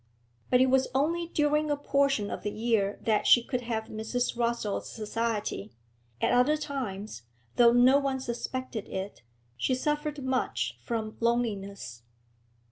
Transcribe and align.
But 0.49 0.61
it 0.61 0.71
was 0.71 0.87
only 0.95 1.27
during 1.27 1.69
a 1.69 1.77
portion 1.77 2.31
of 2.31 2.41
the 2.41 2.49
year 2.49 2.97
that 3.03 3.27
she 3.27 3.43
could 3.43 3.61
have 3.61 3.83
Mrs. 3.85 4.35
Rossall's 4.35 4.89
society 4.89 5.73
at 6.19 6.31
other 6.31 6.57
times, 6.57 7.21
though 7.55 7.71
no 7.71 7.99
one 7.99 8.19
suspected 8.19 8.87
it, 8.87 9.21
she 9.57 9.75
suffered 9.75 10.23
much 10.23 10.79
from 10.83 11.17
loneliness. 11.19 12.01